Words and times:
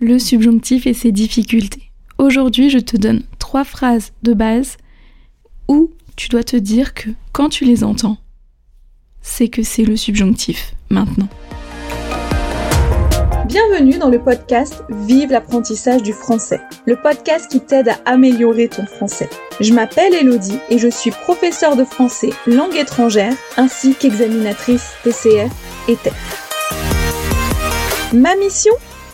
le 0.00 0.18
subjonctif 0.18 0.86
et 0.86 0.94
ses 0.94 1.12
difficultés. 1.12 1.90
Aujourd'hui, 2.18 2.70
je 2.70 2.78
te 2.78 2.96
donne 2.96 3.22
trois 3.38 3.64
phrases 3.64 4.12
de 4.22 4.32
base 4.32 4.78
où 5.68 5.90
tu 6.16 6.28
dois 6.28 6.42
te 6.42 6.56
dire 6.56 6.94
que 6.94 7.10
quand 7.32 7.50
tu 7.50 7.64
les 7.64 7.84
entends, 7.84 8.16
c'est 9.20 9.48
que 9.48 9.62
c'est 9.62 9.84
le 9.84 9.96
subjonctif 9.96 10.74
maintenant. 10.88 11.28
Bienvenue 13.46 13.98
dans 13.98 14.08
le 14.08 14.22
podcast 14.22 14.84
Vive 15.06 15.32
l'apprentissage 15.32 16.02
du 16.02 16.12
français, 16.12 16.60
le 16.86 16.96
podcast 16.96 17.50
qui 17.50 17.60
t'aide 17.60 17.88
à 17.88 17.98
améliorer 18.06 18.68
ton 18.68 18.86
français. 18.86 19.28
Je 19.60 19.74
m'appelle 19.74 20.14
Elodie 20.14 20.58
et 20.70 20.78
je 20.78 20.88
suis 20.88 21.10
professeure 21.10 21.76
de 21.76 21.84
français 21.84 22.30
langue 22.46 22.76
étrangère 22.76 23.34
ainsi 23.56 23.94
qu'examinatrice 23.94 24.92
TCF 25.02 25.52
et 25.88 25.96
TEF. 25.96 26.46
Ma 28.12 28.34
mission 28.36 28.72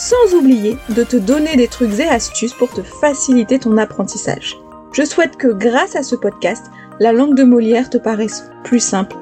sans 0.00 0.34
oublier 0.34 0.78
de 0.96 1.04
te 1.04 1.16
donner 1.16 1.56
des 1.56 1.68
trucs 1.68 1.98
et 1.98 2.08
astuces 2.08 2.54
pour 2.54 2.72
te 2.72 2.80
faciliter 2.80 3.58
ton 3.58 3.76
apprentissage. 3.76 4.56
Je 4.94 5.04
souhaite 5.04 5.36
que 5.36 5.48
grâce 5.48 5.94
à 5.94 6.02
ce 6.02 6.16
podcast, 6.16 6.70
la 7.00 7.12
langue 7.12 7.36
de 7.36 7.44
Molière 7.44 7.90
te 7.90 7.98
paraisse 7.98 8.50
plus 8.64 8.80
simple 8.80 9.14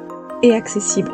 et 0.45 0.55
accessible. 0.55 1.11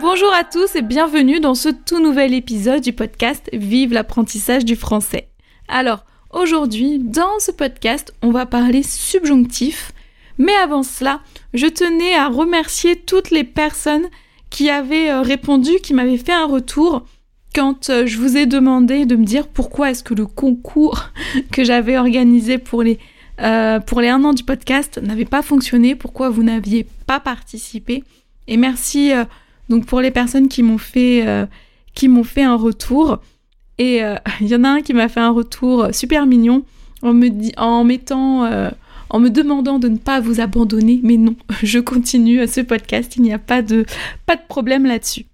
Bonjour 0.00 0.32
à 0.32 0.44
tous 0.44 0.76
et 0.76 0.82
bienvenue 0.82 1.40
dans 1.40 1.56
ce 1.56 1.70
tout 1.70 1.98
nouvel 1.98 2.32
épisode 2.32 2.80
du 2.80 2.92
podcast 2.92 3.50
Vive 3.52 3.92
l'apprentissage 3.92 4.64
du 4.64 4.76
français. 4.76 5.30
Alors, 5.66 6.04
aujourd'hui, 6.30 7.00
dans 7.00 7.40
ce 7.40 7.50
podcast, 7.50 8.14
on 8.22 8.30
va 8.30 8.46
parler 8.46 8.84
subjonctif, 8.84 9.90
mais 10.38 10.54
avant 10.54 10.84
cela, 10.84 11.22
je 11.54 11.66
tenais 11.66 12.14
à 12.14 12.28
remercier 12.28 12.94
toutes 12.94 13.32
les 13.32 13.44
personnes 13.44 14.06
qui 14.50 14.68
avait 14.68 15.10
euh, 15.10 15.22
répondu, 15.22 15.76
qui 15.82 15.94
m'avait 15.94 16.18
fait 16.18 16.32
un 16.32 16.46
retour 16.46 17.04
quand 17.54 17.88
euh, 17.88 18.06
je 18.06 18.18
vous 18.18 18.36
ai 18.36 18.46
demandé 18.46 19.06
de 19.06 19.16
me 19.16 19.24
dire 19.24 19.48
pourquoi 19.48 19.90
est-ce 19.90 20.04
que 20.04 20.14
le 20.14 20.26
concours 20.26 21.10
que 21.52 21.64
j'avais 21.64 21.96
organisé 21.96 22.58
pour 22.58 22.82
les 22.82 22.98
euh, 23.40 23.80
pour 23.80 24.02
an 24.24 24.34
du 24.34 24.44
podcast 24.44 25.00
n'avait 25.02 25.24
pas 25.24 25.40
fonctionné, 25.40 25.94
pourquoi 25.94 26.28
vous 26.28 26.42
n'aviez 26.42 26.86
pas 27.06 27.20
participé. 27.20 28.04
Et 28.48 28.58
merci 28.58 29.12
donc 29.70 29.86
pour 29.86 30.02
les 30.02 30.10
personnes 30.10 30.48
qui 30.48 30.62
m'ont 30.62 30.76
fait 30.76 31.24
fait 32.22 32.42
un 32.42 32.56
retour. 32.56 33.20
Et 33.78 34.02
il 34.42 34.46
y 34.46 34.54
en 34.54 34.64
a 34.64 34.68
un 34.68 34.82
qui 34.82 34.92
m'a 34.92 35.08
fait 35.08 35.20
un 35.20 35.30
retour 35.30 35.86
super 35.92 36.26
mignon 36.26 36.64
en 37.00 37.14
me 37.14 37.28
dit 37.28 37.54
en 37.56 37.82
mettant 37.82 38.70
en 39.10 39.18
me 39.18 39.28
demandant 39.28 39.78
de 39.78 39.88
ne 39.88 39.98
pas 39.98 40.20
vous 40.20 40.40
abandonner, 40.40 41.00
mais 41.02 41.16
non, 41.16 41.36
je 41.62 41.78
continue 41.78 42.46
ce 42.46 42.60
podcast, 42.60 43.16
il 43.16 43.22
n'y 43.22 43.32
a 43.32 43.38
pas 43.38 43.62
de, 43.62 43.84
pas 44.26 44.36
de 44.36 44.42
problème 44.48 44.86
là-dessus. 44.86 45.26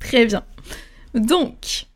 Très 0.00 0.26
bien. 0.26 0.42
Donc, 1.14 1.86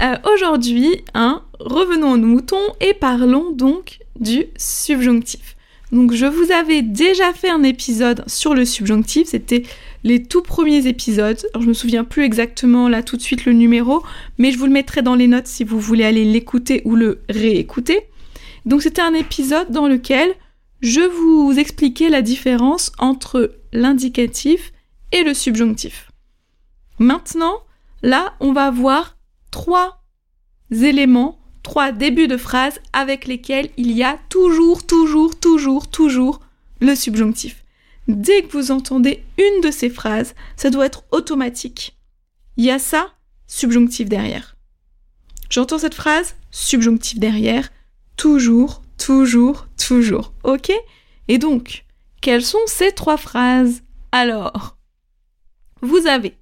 euh, 0.00 0.16
aujourd'hui, 0.34 1.02
hein, 1.14 1.42
revenons 1.58 2.12
aux 2.12 2.18
moutons 2.18 2.56
et 2.80 2.94
parlons 2.94 3.52
donc 3.52 3.98
du 4.18 4.44
subjonctif. 4.56 5.56
Donc 5.90 6.12
je 6.12 6.26
vous 6.26 6.52
avais 6.52 6.82
déjà 6.82 7.32
fait 7.32 7.48
un 7.48 7.62
épisode 7.62 8.22
sur 8.26 8.54
le 8.54 8.66
subjonctif, 8.66 9.28
c'était 9.28 9.62
les 10.04 10.22
tout 10.22 10.42
premiers 10.42 10.86
épisodes. 10.86 11.38
Alors, 11.52 11.62
je 11.62 11.68
me 11.68 11.74
souviens 11.74 12.04
plus 12.04 12.24
exactement 12.24 12.88
là 12.88 13.02
tout 13.02 13.16
de 13.16 13.22
suite 13.22 13.46
le 13.46 13.52
numéro, 13.52 14.02
mais 14.36 14.52
je 14.52 14.58
vous 14.58 14.66
le 14.66 14.72
mettrai 14.72 15.02
dans 15.02 15.14
les 15.14 15.26
notes 15.26 15.46
si 15.46 15.64
vous 15.64 15.80
voulez 15.80 16.04
aller 16.04 16.24
l'écouter 16.24 16.82
ou 16.84 16.94
le 16.94 17.20
réécouter. 17.28 18.02
Donc 18.68 18.82
c'était 18.82 19.00
un 19.00 19.14
épisode 19.14 19.70
dans 19.70 19.88
lequel 19.88 20.34
je 20.82 21.00
vous 21.00 21.58
expliquais 21.58 22.10
la 22.10 22.20
différence 22.20 22.92
entre 22.98 23.56
l'indicatif 23.72 24.74
et 25.10 25.22
le 25.22 25.32
subjonctif. 25.32 26.12
Maintenant, 26.98 27.62
là, 28.02 28.34
on 28.40 28.52
va 28.52 28.70
voir 28.70 29.16
trois 29.50 30.04
éléments, 30.70 31.40
trois 31.62 31.92
débuts 31.92 32.28
de 32.28 32.36
phrases 32.36 32.78
avec 32.92 33.26
lesquels 33.26 33.70
il 33.78 33.90
y 33.92 34.04
a 34.04 34.18
toujours, 34.28 34.86
toujours, 34.86 35.40
toujours, 35.40 35.88
toujours 35.88 36.40
le 36.82 36.94
subjonctif. 36.94 37.64
Dès 38.06 38.42
que 38.42 38.52
vous 38.52 38.70
entendez 38.70 39.24
une 39.38 39.62
de 39.62 39.70
ces 39.70 39.88
phrases, 39.88 40.34
ça 40.56 40.68
doit 40.68 40.84
être 40.84 41.04
automatique. 41.10 41.96
Il 42.58 42.66
y 42.66 42.70
a 42.70 42.78
ça, 42.78 43.12
subjonctif 43.46 44.10
derrière. 44.10 44.56
J'entends 45.48 45.78
cette 45.78 45.94
phrase, 45.94 46.36
subjonctif 46.50 47.18
derrière 47.18 47.70
toujours, 48.18 48.82
toujours, 48.98 49.66
toujours. 49.78 50.34
Ok? 50.44 50.70
Et 51.28 51.38
donc, 51.38 51.86
quelles 52.20 52.44
sont 52.44 52.58
ces 52.66 52.92
trois 52.92 53.16
phrases? 53.16 53.82
Alors, 54.12 54.76
vous 55.80 56.06
avez 56.06 56.34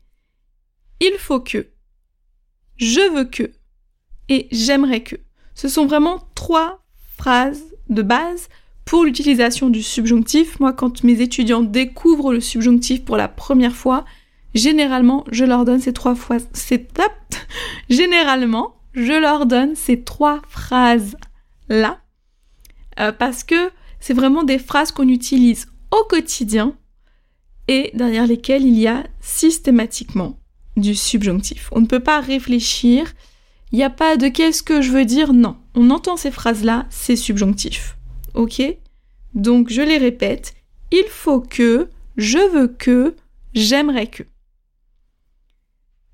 il 1.01 1.13
faut 1.19 1.41
que, 1.41 1.67
je 2.79 3.13
veux 3.15 3.25
que 3.25 3.51
et 4.29 4.49
j'aimerais 4.51 5.03
que. 5.03 5.17
Ce 5.55 5.69
sont 5.69 5.87
vraiment 5.87 6.21
trois 6.35 6.83
phrases 7.17 7.63
de 7.89 8.03
base 8.03 8.49
pour 8.85 9.05
l'utilisation 9.05 9.69
du 9.69 9.83
subjonctif. 9.83 10.59
Moi, 10.59 10.73
quand 10.73 11.05
mes 11.05 11.21
étudiants 11.21 11.63
découvrent 11.63 12.33
le 12.33 12.41
subjonctif 12.41 13.05
pour 13.05 13.17
la 13.17 13.29
première 13.29 13.77
fois, 13.77 14.05
généralement, 14.55 15.25
je 15.31 15.45
leur 15.45 15.65
donne 15.65 15.81
ces 15.81 15.93
trois 15.93 16.15
phrases. 16.15 16.49
Généralement, 17.89 18.77
je 18.95 19.13
leur 19.13 19.47
donne 19.47 19.75
ces 19.75 20.03
trois 20.03 20.41
phrases 20.49 21.17
là, 21.69 22.01
euh, 23.01 23.13
parce 23.13 23.45
que 23.45 23.71
c'est 24.01 24.15
vraiment 24.15 24.45
des 24.45 24.59
phrases 24.59 24.93
qu'on 24.93 25.09
utilise 25.09 25.67
au 25.91 26.05
quotidien 26.05 26.77
et 27.69 27.91
derrière 27.95 28.27
lesquelles 28.27 28.65
il 28.65 28.79
y 28.79 28.87
a 28.87 29.05
systématiquement 29.21 30.39
du 30.77 30.95
subjonctif. 30.95 31.69
On 31.73 31.81
ne 31.81 31.87
peut 31.87 32.01
pas 32.01 32.21
réfléchir, 32.21 33.13
il 33.73 33.79
n'y 33.79 33.85
a 33.85 33.91
pas 33.91 34.17
de 34.17 34.29
qu'est-ce 34.29 34.63
que 34.63 34.81
je 34.81 34.93
veux 34.93 35.05
dire, 35.05 35.33
non. 35.33 35.57
On 35.75 35.91
entend 35.91 36.17
ces 36.17 36.31
phrases-là, 36.31 36.87
c'est 36.91 37.17
subjonctif. 37.17 37.97
Ok? 38.35 38.63
Donc 39.35 39.71
je 39.71 39.83
les 39.83 39.99
répète, 39.99 40.55
il 40.93 41.07
faut 41.09 41.41
que, 41.41 41.89
je 42.17 42.39
veux 42.39 42.69
que, 42.69 43.15
j'aimerais 43.55 44.07
que. 44.07 44.23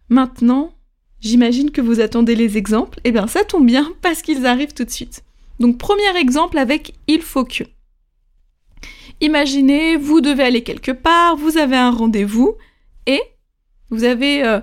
Maintenant, 0.09 0.73
j'imagine 1.21 1.71
que 1.71 1.81
vous 1.81 2.01
attendez 2.01 2.35
les 2.35 2.57
exemples. 2.57 3.01
Eh 3.05 3.13
bien, 3.13 3.27
ça 3.27 3.45
tombe 3.45 3.67
bien 3.67 3.93
parce 4.03 4.23
qu'ils 4.23 4.47
arrivent 4.47 4.75
tout 4.75 4.85
de 4.85 4.91
suite. 4.91 5.23
Donc 5.63 5.79
premier 5.79 6.17
exemple 6.19 6.59
avec 6.59 6.93
il 7.07 7.23
faut 7.23 7.45
que. 7.45 7.63
Imaginez, 9.21 9.97
vous 9.97 10.21
devez 10.21 10.43
aller 10.43 10.65
quelque 10.65 10.91
part, 10.91 11.37
vous 11.37 11.57
avez 11.57 11.77
un 11.77 11.93
rendez-vous 11.93 12.57
et 13.07 13.23
vous 13.89 14.03
avez 14.03 14.45
euh, 14.45 14.59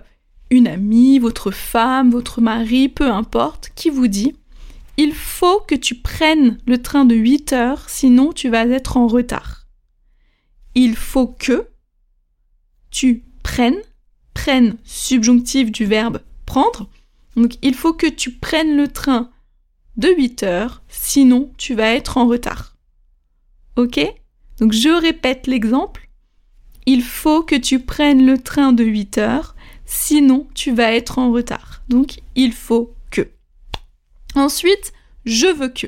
une 0.49 0.67
amie, 0.67 1.17
votre 1.17 1.51
femme, 1.51 2.11
votre 2.11 2.41
mari, 2.41 2.89
peu 2.89 3.09
importe, 3.09 3.71
qui 3.75 3.89
vous 3.89 4.09
dit 4.09 4.35
il 4.97 5.13
faut 5.13 5.61
que 5.61 5.75
tu 5.75 5.95
prennes 5.95 6.57
le 6.67 6.81
train 6.81 7.05
de 7.05 7.15
8 7.15 7.53
heures, 7.53 7.89
sinon 7.89 8.33
tu 8.33 8.49
vas 8.49 8.67
être 8.67 8.97
en 8.97 9.07
retard. 9.07 9.67
Il 10.75 10.97
faut 10.97 11.27
que 11.27 11.69
tu 12.91 13.23
prennes, 13.41 13.81
prennes 14.33 14.75
subjonctif 14.83 15.71
du 15.71 15.85
verbe 15.85 16.19
prendre. 16.45 16.89
Donc 17.37 17.53
il 17.61 17.73
faut 17.73 17.93
que 17.93 18.07
tu 18.07 18.31
prennes 18.31 18.75
le 18.75 18.89
train 18.89 19.29
de 19.99 20.07
8 20.07 20.43
heures, 20.43 20.81
sinon 20.87 21.51
tu 21.57 21.75
vas 21.75 21.93
être 21.93 22.17
en 22.17 22.25
retard. 22.25 22.77
Ok? 23.75 23.99
Donc 24.59 24.71
je 24.71 24.89
répète 24.89 25.45
l'exemple. 25.45 26.09
Il 26.85 27.03
faut 27.03 27.43
que 27.43 27.55
tu 27.55 27.79
prennes 27.79 28.25
le 28.25 28.37
train 28.37 28.71
de 28.71 28.85
8 28.85 29.17
heures, 29.17 29.55
sinon 29.85 30.47
tu 30.55 30.71
vas 30.71 30.93
être 30.93 31.19
en 31.19 31.33
retard. 31.33 31.81
Donc 31.89 32.21
il 32.35 32.53
faut 32.53 32.93
que. 33.11 33.27
Ensuite, 34.35 34.93
je 35.25 35.47
veux 35.47 35.67
que. 35.67 35.87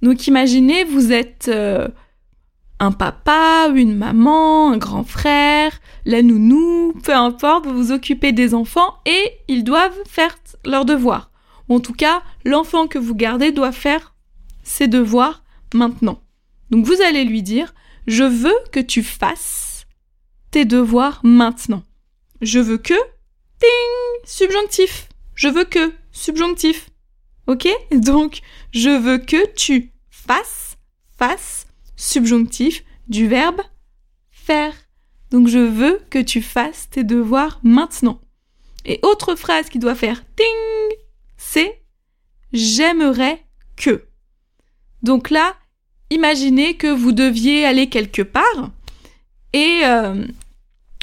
Donc 0.00 0.28
imaginez, 0.28 0.84
vous 0.84 1.10
êtes 1.10 1.48
euh, 1.48 1.88
un 2.78 2.92
papa, 2.92 3.68
une 3.74 3.96
maman, 3.96 4.70
un 4.70 4.78
grand 4.78 5.04
frère, 5.04 5.72
la 6.04 6.22
nounou, 6.22 6.94
peu 7.02 7.14
importe, 7.14 7.66
vous 7.66 7.76
vous 7.76 7.92
occupez 7.92 8.30
des 8.30 8.54
enfants 8.54 8.94
et 9.06 9.32
ils 9.48 9.64
doivent 9.64 9.98
faire 10.06 10.36
leurs 10.64 10.84
devoirs 10.84 11.31
en 11.74 11.80
tout 11.80 11.94
cas, 11.94 12.22
l'enfant 12.44 12.86
que 12.86 12.98
vous 12.98 13.14
gardez 13.14 13.52
doit 13.52 13.72
faire 13.72 14.14
ses 14.62 14.88
devoirs 14.88 15.42
maintenant. 15.74 16.22
Donc 16.70 16.86
vous 16.86 17.00
allez 17.02 17.24
lui 17.24 17.42
dire, 17.42 17.74
je 18.06 18.24
veux 18.24 18.54
que 18.72 18.80
tu 18.80 19.02
fasses 19.02 19.86
tes 20.50 20.64
devoirs 20.64 21.20
maintenant. 21.22 21.82
Je 22.40 22.58
veux 22.58 22.78
que, 22.78 22.94
ting, 23.58 24.24
subjonctif. 24.24 25.08
Je 25.34 25.48
veux 25.48 25.64
que, 25.64 25.92
subjonctif. 26.12 26.90
Ok? 27.46 27.68
Donc, 27.90 28.40
je 28.72 28.90
veux 28.90 29.18
que 29.18 29.52
tu 29.54 29.92
fasses, 30.10 30.76
fasses, 31.18 31.66
subjonctif 31.96 32.84
du 33.08 33.26
verbe 33.26 33.60
faire. 34.30 34.74
Donc, 35.30 35.48
je 35.48 35.58
veux 35.58 36.00
que 36.10 36.18
tu 36.18 36.42
fasses 36.42 36.88
tes 36.90 37.04
devoirs 37.04 37.60
maintenant. 37.62 38.20
Et 38.84 38.98
autre 39.02 39.34
phrase 39.36 39.68
qui 39.68 39.78
doit 39.78 39.94
faire 39.94 40.22
ting, 40.36 40.96
c'est 41.44 41.82
j'aimerais 42.52 43.44
que. 43.76 44.04
Donc 45.02 45.30
là, 45.30 45.54
imaginez 46.10 46.76
que 46.76 46.86
vous 46.86 47.12
deviez 47.12 47.64
aller 47.64 47.88
quelque 47.88 48.22
part 48.22 48.70
et 49.52 49.80
euh, 49.84 50.24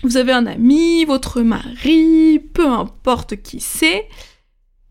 vous 0.03 0.17
avez 0.17 0.31
un 0.31 0.45
ami, 0.45 1.03
votre 1.05 1.41
mari, 1.41 2.39
peu 2.53 2.67
importe 2.67 3.41
qui 3.41 3.59
c'est, 3.59 4.07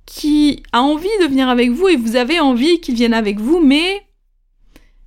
qui 0.07 0.63
a 0.73 0.83
envie 0.83 1.09
de 1.23 1.27
venir 1.27 1.49
avec 1.49 1.71
vous 1.71 1.89
et 1.89 1.97
vous 1.97 2.17
avez 2.17 2.41
envie 2.41 2.81
qu'il 2.81 2.95
vienne 2.95 3.15
avec 3.15 3.41
vous, 3.41 3.61
mais 3.61 4.07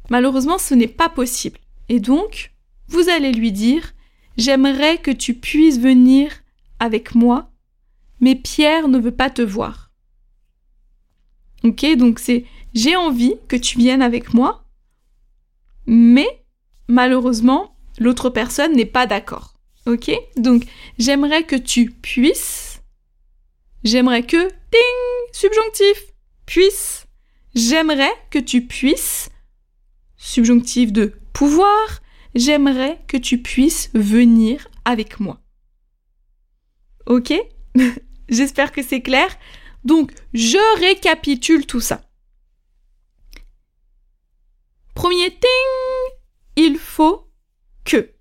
malheureusement 0.10 0.58
ce 0.58 0.74
n'est 0.74 0.88
pas 0.88 1.10
possible. 1.10 1.60
Et 1.88 2.00
donc, 2.00 2.52
vous 2.88 3.10
allez 3.10 3.32
lui 3.32 3.52
dire, 3.52 3.94
j'aimerais 4.38 4.98
que 4.98 5.12
tu 5.12 5.36
puisses 5.36 5.80
venir 5.80 6.32
avec 6.80 7.16
moi, 7.16 7.52
mais 8.20 8.36
Pierre 8.36 8.88
ne 8.88 9.00
veut 9.00 9.16
pas 9.16 9.30
te 9.30 9.42
voir. 9.42 9.91
Ok, 11.64 11.86
donc 11.96 12.20
c'est 12.20 12.46
j'ai 12.74 12.96
envie 12.96 13.36
que 13.48 13.56
tu 13.56 13.78
viennes 13.78 14.02
avec 14.02 14.34
moi, 14.34 14.64
mais 15.86 16.44
malheureusement, 16.88 17.76
l'autre 18.00 18.30
personne 18.30 18.76
n'est 18.76 18.86
pas 18.86 19.08
d'accord. 19.08 19.54
Ok 19.88 20.12
Donc, 20.38 20.64
j'aimerais 21.00 21.44
que 21.44 21.56
tu 21.56 21.90
puisses. 21.90 22.82
J'aimerais 23.84 24.24
que. 24.24 24.48
Ding 24.48 25.34
Subjonctif. 25.34 26.14
Puisse. 26.46 27.06
J'aimerais 27.56 28.12
que 28.30 28.40
tu 28.40 28.66
puisses. 28.68 29.30
Subjonctif 30.18 30.92
de 30.92 31.14
pouvoir. 31.34 32.02
J'aimerais 32.36 33.02
que 33.08 33.18
tu 33.18 33.40
puisses 33.40 33.90
venir 33.94 34.68
avec 34.86 35.20
moi. 35.20 35.42
Ok? 37.08 37.34
J'espère 38.30 38.72
que 38.72 38.84
c'est 38.84 39.02
clair. 39.02 39.36
Donc, 39.84 40.12
je 40.34 40.80
récapitule 40.80 41.66
tout 41.66 41.82
ça. 41.82 42.02
Premier 44.94 45.32
ting, 45.32 46.18
il 46.56 46.78
faut 46.78 47.28
que. 47.86 48.12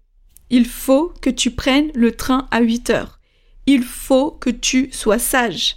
Il 0.49 0.67
faut 0.67 1.13
que 1.21 1.31
tu 1.31 1.51
prennes 1.51 1.91
le 1.95 2.17
train 2.17 2.49
à 2.51 2.61
8 2.61 2.91
heures. 2.91 3.21
Il 3.67 3.85
faut 3.85 4.31
que 4.31 4.51
tu 4.51 4.91
sois 4.93 5.19
sage. 5.19 5.77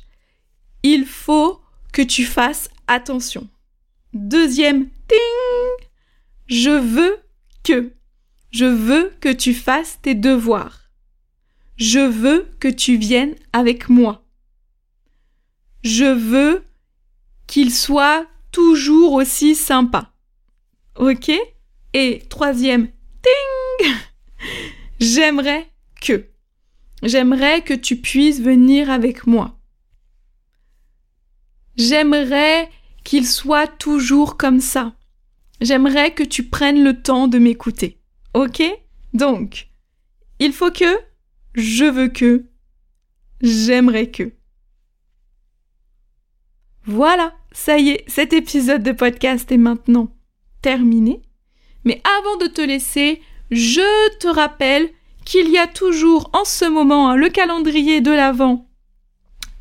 Il 0.81 1.05
faut 1.05 1.61
que 1.91 2.01
tu 2.01 2.25
fasses 2.25 2.69
attention. 2.87 3.47
Deuxième 4.13 4.89
ting, 5.07 5.87
je 6.47 6.71
veux 6.71 7.19
que. 7.63 7.93
Je 8.51 8.65
veux 8.65 9.13
que 9.19 9.33
tu 9.33 9.53
fasses 9.53 9.99
tes 10.01 10.15
devoirs. 10.15 10.91
Je 11.75 11.99
veux 11.99 12.47
que 12.59 12.67
tu 12.67 12.97
viennes 12.97 13.35
avec 13.51 13.89
moi. 13.89 14.22
Je 15.83 16.05
veux 16.05 16.63
qu'il 17.47 17.73
soit 17.73 18.25
toujours 18.51 19.13
aussi 19.13 19.55
sympa. 19.55 20.13
Ok? 20.97 21.31
Et 21.93 22.23
troisième, 22.29 22.87
ting 23.21 23.93
J'aimerais 24.99 25.69
que. 26.01 26.29
J'aimerais 27.01 27.61
que 27.61 27.73
tu 27.73 27.97
puisses 27.97 28.39
venir 28.39 28.89
avec 28.89 29.27
moi. 29.27 29.59
J'aimerais 31.75 32.69
qu'il 33.03 33.27
soit 33.27 33.67
toujours 33.67 34.37
comme 34.37 34.61
ça. 34.61 34.95
J'aimerais 35.59 36.13
que 36.13 36.23
tu 36.23 36.43
prennes 36.43 36.83
le 36.83 37.01
temps 37.01 37.27
de 37.27 37.39
m'écouter. 37.39 37.99
Ok? 38.33 38.63
Donc, 39.13 39.67
il 40.39 40.53
faut 40.53 40.71
que, 40.71 40.99
je 41.55 41.85
veux 41.85 42.07
que, 42.07 42.45
j'aimerais 43.41 44.09
que. 44.09 44.31
Voilà, 46.85 47.33
ça 47.53 47.77
y 47.77 47.91
est, 47.91 48.03
cet 48.07 48.33
épisode 48.33 48.83
de 48.83 48.91
podcast 48.91 49.51
est 49.51 49.57
maintenant 49.57 50.09
terminé. 50.61 51.21
Mais 51.85 52.01
avant 52.19 52.37
de 52.37 52.47
te 52.47 52.61
laisser, 52.61 53.21
je 53.51 54.17
te 54.17 54.27
rappelle 54.27 54.89
qu'il 55.25 55.49
y 55.49 55.57
a 55.57 55.67
toujours 55.67 56.29
en 56.33 56.43
ce 56.43 56.65
moment 56.65 57.09
hein, 57.09 57.15
le 57.15 57.29
calendrier 57.29 58.01
de 58.01 58.11
l'Avent 58.11 58.67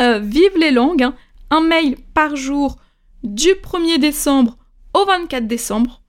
euh, 0.00 0.18
Vive 0.18 0.56
les 0.58 0.72
langues, 0.72 1.04
hein, 1.04 1.14
un 1.50 1.60
mail 1.60 1.96
par 2.14 2.34
jour 2.34 2.76
du 3.22 3.50
1er 3.50 3.98
décembre 3.98 4.56
au 4.94 5.04
24 5.04 5.46
décembre. 5.46 6.02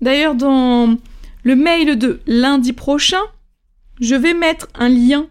D'ailleurs, 0.00 0.36
dans 0.36 0.96
le 1.42 1.56
mail 1.56 1.98
de 1.98 2.20
lundi 2.26 2.72
prochain, 2.72 3.22
je 4.00 4.14
vais 4.14 4.34
mettre 4.34 4.68
un 4.74 4.88
lien 4.88 5.26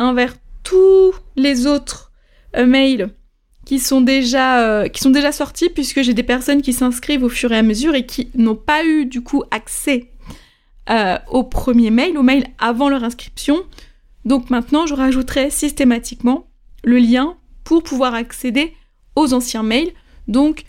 vers 0.00 0.34
tous 0.64 1.14
les 1.36 1.66
autres 1.66 2.10
euh, 2.56 2.66
mails 2.66 3.10
qui 3.68 3.80
sont 3.80 4.00
déjà 4.00 4.62
euh, 4.62 4.88
qui 4.88 5.02
sont 5.02 5.10
déjà 5.10 5.30
sortis 5.30 5.68
puisque 5.68 6.00
j'ai 6.00 6.14
des 6.14 6.22
personnes 6.22 6.62
qui 6.62 6.72
s'inscrivent 6.72 7.22
au 7.22 7.28
fur 7.28 7.52
et 7.52 7.58
à 7.58 7.62
mesure 7.62 7.94
et 7.94 8.06
qui 8.06 8.30
n'ont 8.34 8.56
pas 8.56 8.82
eu 8.82 9.04
du 9.04 9.20
coup 9.20 9.42
accès 9.50 10.10
euh, 10.88 11.18
au 11.30 11.44
premier 11.44 11.90
mail, 11.90 12.16
au 12.16 12.22
mail 12.22 12.46
avant 12.58 12.88
leur 12.88 13.04
inscription. 13.04 13.58
Donc 14.24 14.48
maintenant, 14.48 14.86
je 14.86 14.94
rajouterai 14.94 15.50
systématiquement 15.50 16.46
le 16.82 16.96
lien 16.96 17.36
pour 17.62 17.82
pouvoir 17.82 18.14
accéder 18.14 18.72
aux 19.16 19.34
anciens 19.34 19.62
mails. 19.62 19.92
Donc 20.28 20.64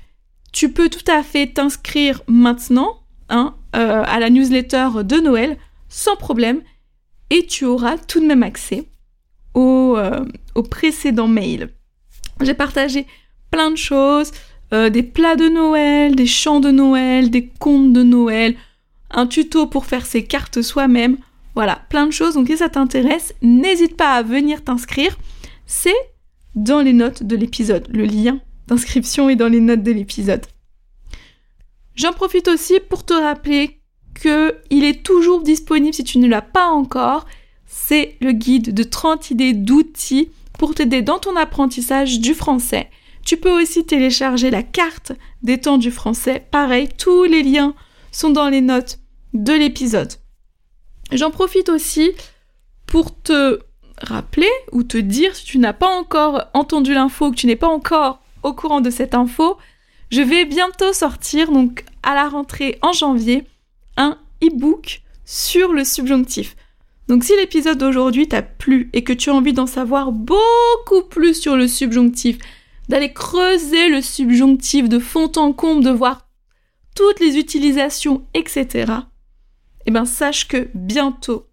tu 0.51 0.69
peux 0.73 0.89
tout 0.89 1.09
à 1.09 1.23
fait 1.23 1.47
t'inscrire 1.47 2.21
maintenant 2.27 2.99
hein, 3.29 3.55
euh, 3.77 4.03
à 4.05 4.19
la 4.19 4.29
newsletter 4.29 5.05
de 5.05 5.21
Noël 5.21 5.57
sans 5.87 6.17
problème 6.17 6.59
et 7.29 7.45
tu 7.45 7.63
auras 7.63 7.97
tout 7.97 8.19
de 8.19 8.25
même 8.25 8.43
accès 8.43 8.89
au, 9.53 9.97
au 10.53 10.63
précédent 10.63 11.29
mail. 11.29 11.69
J'ai 12.41 12.53
partagé 12.53 13.05
plein 13.51 13.71
de 13.71 13.77
choses, 13.77 14.31
euh, 14.73 14.89
des 14.89 15.03
plats 15.03 15.35
de 15.35 15.49
Noël, 15.49 16.15
des 16.15 16.27
chants 16.27 16.59
de 16.59 16.71
Noël, 16.71 17.29
des 17.29 17.47
contes 17.47 17.93
de 17.93 18.03
Noël, 18.03 18.55
un 19.11 19.27
tuto 19.27 19.67
pour 19.67 19.85
faire 19.85 20.05
ses 20.05 20.23
cartes 20.23 20.61
soi-même. 20.61 21.17
Voilà, 21.55 21.81
plein 21.89 22.05
de 22.05 22.11
choses. 22.11 22.35
Donc 22.35 22.47
si 22.47 22.57
ça 22.57 22.69
t'intéresse, 22.69 23.33
n'hésite 23.41 23.97
pas 23.97 24.13
à 24.13 24.23
venir 24.23 24.63
t'inscrire. 24.63 25.17
C'est 25.65 25.95
dans 26.55 26.81
les 26.81 26.93
notes 26.93 27.23
de 27.23 27.35
l'épisode. 27.35 27.87
Le 27.91 28.05
lien 28.05 28.39
d'inscription 28.67 29.29
est 29.29 29.35
dans 29.35 29.47
les 29.47 29.59
notes 29.59 29.83
de 29.83 29.91
l'épisode. 29.91 30.45
J'en 31.95 32.13
profite 32.13 32.47
aussi 32.47 32.79
pour 32.79 33.03
te 33.03 33.13
rappeler 33.13 33.81
que 34.13 34.55
il 34.69 34.83
est 34.83 35.03
toujours 35.03 35.41
disponible 35.41 35.93
si 35.93 36.03
tu 36.03 36.19
ne 36.19 36.27
l'as 36.27 36.41
pas 36.41 36.67
encore. 36.67 37.25
C'est 37.65 38.15
le 38.21 38.31
guide 38.31 38.73
de 38.73 38.83
30 38.83 39.31
idées 39.31 39.53
d'outils 39.53 40.29
pour 40.59 40.75
t'aider 40.75 41.01
dans 41.01 41.17
ton 41.17 41.37
apprentissage 41.37 42.19
du 42.19 42.35
français. 42.35 42.91
Tu 43.25 43.37
peux 43.37 43.61
aussi 43.61 43.85
télécharger 43.85 44.51
la 44.51 44.61
carte 44.61 45.13
des 45.41 45.59
temps 45.59 45.77
du 45.77 45.89
français. 45.89 46.45
Pareil, 46.51 46.89
tous 46.97 47.23
les 47.23 47.41
liens 47.41 47.73
sont 48.11 48.29
dans 48.29 48.49
les 48.49 48.61
notes 48.61 48.99
de 49.33 49.53
l'épisode. 49.53 50.13
J'en 51.11 51.31
profite 51.31 51.69
aussi 51.69 52.11
pour 52.85 53.15
te 53.21 53.59
rappeler 54.01 54.49
ou 54.73 54.83
te 54.83 54.97
dire 54.97 55.35
si 55.35 55.45
tu 55.45 55.59
n'as 55.59 55.73
pas 55.73 55.97
encore 55.97 56.45
entendu 56.53 56.93
l'info, 56.93 57.31
que 57.31 57.35
tu 57.37 57.47
n'es 57.47 57.55
pas 57.55 57.67
encore 57.67 58.21
au 58.43 58.53
courant 58.53 58.81
de 58.81 58.89
cette 58.89 59.15
info, 59.15 59.57
je 60.11 60.21
vais 60.21 60.43
bientôt 60.43 60.91
sortir, 60.91 61.51
donc 61.51 61.85
à 62.03 62.15
la 62.15 62.27
rentrée 62.27 62.79
en 62.81 62.91
janvier, 62.91 63.45
un 63.95 64.17
e-book 64.43 65.01
sur 65.25 65.71
le 65.71 65.85
subjonctif. 65.85 66.55
Donc 67.09 67.23
si 67.23 67.35
l'épisode 67.35 67.79
d'aujourd'hui 67.79 68.27
t'a 68.27 68.43
plu 68.43 68.91
et 68.93 69.03
que 69.03 69.13
tu 69.13 69.31
as 69.31 69.33
envie 69.33 69.51
d'en 69.51 69.65
savoir 69.65 70.11
beaucoup 70.11 71.01
plus 71.09 71.33
sur 71.33 71.57
le 71.57 71.67
subjonctif, 71.67 72.37
d'aller 72.87 73.11
creuser 73.11 73.89
le 73.89 74.01
subjonctif 74.01 74.87
de 74.87 74.99
fond 74.99 75.31
en 75.35 75.51
comble, 75.51 75.83
de 75.83 75.89
voir 75.89 76.27
toutes 76.95 77.19
les 77.19 77.37
utilisations, 77.37 78.23
etc., 78.35 78.93
eh 79.87 79.91
ben 79.91 80.05
sache 80.05 80.47
que 80.47 80.69
bientôt 80.75 81.47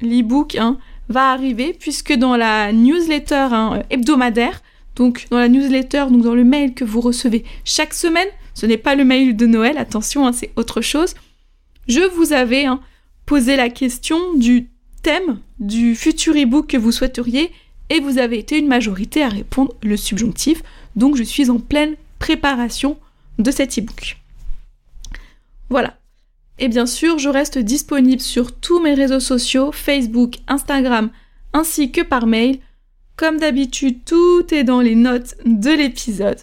l'e-book 0.00 0.54
hein, 0.54 0.78
va 1.08 1.30
arriver 1.30 1.74
puisque 1.76 2.12
dans 2.12 2.36
la 2.36 2.72
newsletter 2.72 3.48
hein, 3.50 3.82
hebdomadaire, 3.90 4.62
donc 4.94 5.26
dans 5.30 5.38
la 5.38 5.48
newsletter, 5.48 6.06
donc 6.10 6.22
dans 6.22 6.34
le 6.34 6.44
mail 6.44 6.74
que 6.74 6.84
vous 6.84 7.00
recevez 7.00 7.44
chaque 7.64 7.94
semaine, 7.94 8.28
ce 8.54 8.66
n'est 8.66 8.76
pas 8.76 8.94
le 8.94 9.04
mail 9.04 9.34
de 9.34 9.46
Noël, 9.46 9.78
attention, 9.78 10.28
hein, 10.28 10.32
c'est 10.32 10.52
autre 10.54 10.80
chose. 10.80 11.14
Je 11.88 12.02
vous 12.14 12.32
avais 12.32 12.66
posé 13.26 13.56
la 13.56 13.68
question 13.68 14.34
du 14.34 14.71
thème 15.02 15.38
du 15.58 15.94
futur 15.94 16.34
e-book 16.34 16.68
que 16.68 16.76
vous 16.76 16.92
souhaiteriez 16.92 17.52
et 17.90 18.00
vous 18.00 18.18
avez 18.18 18.38
été 18.38 18.58
une 18.58 18.68
majorité 18.68 19.22
à 19.22 19.28
répondre 19.28 19.74
le 19.82 19.96
subjonctif. 19.96 20.62
Donc 20.96 21.16
je 21.16 21.22
suis 21.22 21.50
en 21.50 21.58
pleine 21.58 21.96
préparation 22.18 22.98
de 23.38 23.50
cet 23.50 23.78
e-book. 23.78 24.16
Voilà. 25.68 25.98
Et 26.58 26.68
bien 26.68 26.86
sûr, 26.86 27.18
je 27.18 27.28
reste 27.28 27.58
disponible 27.58 28.20
sur 28.20 28.52
tous 28.52 28.80
mes 28.80 28.94
réseaux 28.94 29.20
sociaux, 29.20 29.72
Facebook, 29.72 30.36
Instagram, 30.46 31.10
ainsi 31.52 31.90
que 31.90 32.02
par 32.02 32.26
mail. 32.26 32.58
Comme 33.16 33.38
d'habitude, 33.38 34.04
tout 34.04 34.44
est 34.52 34.64
dans 34.64 34.80
les 34.80 34.94
notes 34.94 35.34
de 35.44 35.70
l'épisode. 35.70 36.38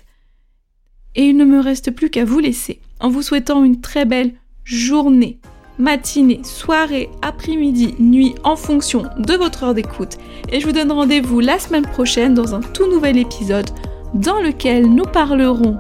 Et 1.16 1.26
il 1.30 1.38
ne 1.38 1.46
me 1.46 1.60
reste 1.60 1.92
plus 1.92 2.10
qu'à 2.10 2.26
vous 2.26 2.40
laisser 2.40 2.80
en 3.00 3.10
vous 3.10 3.22
souhaitant 3.22 3.64
une 3.64 3.82
très 3.82 4.06
belle 4.06 4.34
journée, 4.64 5.40
matinée, 5.80 6.42
soirée, 6.44 7.10
après-midi, 7.22 7.96
nuit 8.00 8.36
en 8.44 8.56
fonction 8.56 9.06
de 9.18 9.34
votre 9.34 9.64
heure 9.64 9.74
d'écoute. 9.74 10.18
Et 10.52 10.60
je 10.60 10.68
vous 10.68 10.74
donne 10.74 10.92
rendez-vous 10.92 11.40
la 11.40 11.58
semaine 11.58 11.88
prochaine 11.88 12.34
dans 12.34 12.54
un 12.54 12.62
tout 12.62 12.88
nouvel 12.88 13.18
épisode 13.18 13.70
dans 14.14 14.40
lequel 14.40 14.88
nous 14.88 15.06
parlerons 15.06 15.78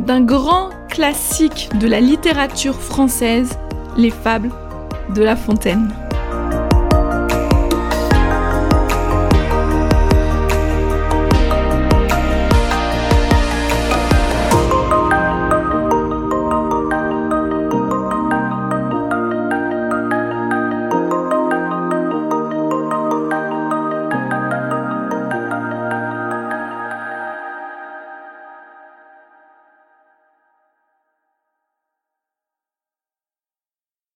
d'un 0.00 0.22
grand 0.22 0.70
classique 0.88 1.68
de 1.80 1.88
la 1.88 2.00
littérature 2.00 2.80
française, 2.80 3.58
les 3.96 4.10
fables 4.10 4.50
de 5.14 5.22
La 5.22 5.36
Fontaine. 5.36 5.90